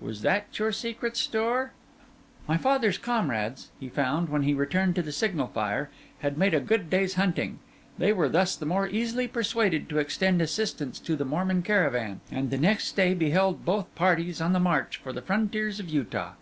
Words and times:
Was 0.00 0.22
that 0.22 0.58
your 0.58 0.72
secret 0.72 1.14
store?' 1.14 1.72
My 2.48 2.56
father's 2.56 2.96
comrades, 2.96 3.70
he 3.78 3.90
found, 3.90 4.30
when 4.30 4.44
he 4.44 4.54
returned 4.54 4.94
to 4.94 5.02
the 5.02 5.12
signal 5.12 5.48
fire, 5.48 5.90
had 6.20 6.38
made 6.38 6.54
a 6.54 6.60
good 6.60 6.88
day's 6.88 7.16
hunting. 7.16 7.58
They 7.98 8.10
were 8.10 8.30
thus 8.30 8.56
the 8.56 8.64
more 8.64 8.88
easily 8.88 9.28
persuaded 9.28 9.90
to 9.90 9.98
extend 9.98 10.40
assistance 10.40 10.98
to 11.00 11.16
the 11.16 11.26
Mormon 11.26 11.62
caravan; 11.64 12.22
and 12.32 12.50
the 12.50 12.56
next 12.56 12.92
day 12.96 13.12
beheld 13.12 13.66
both 13.66 13.94
parties 13.94 14.40
on 14.40 14.54
the 14.54 14.58
march 14.58 14.96
for 14.96 15.12
the 15.12 15.20
frontiers 15.20 15.78
of 15.80 15.90
Utah. 15.90 16.32